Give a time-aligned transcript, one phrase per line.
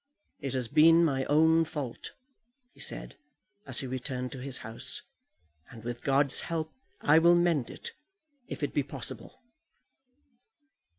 [0.39, 2.13] "It has been my own fault,"
[2.73, 3.17] he said,
[3.67, 5.03] as he returned to his house,
[5.69, 7.91] "and with God's help I will mend it,
[8.47, 9.43] if it be possible."